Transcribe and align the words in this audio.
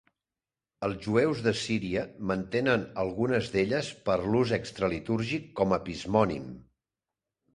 Els 0.85 0.95
jueus 1.07 1.41
de 1.47 1.51
Síria 1.63 2.05
mantenen 2.31 2.85
algunes 3.03 3.51
d"elles 3.55 3.91
per 4.09 4.15
a 4.15 4.25
l"ús 4.31 4.53
extra-litúrgic 4.59 5.45
com 5.61 5.75
a 5.77 5.79
pizmonim. 5.91 6.49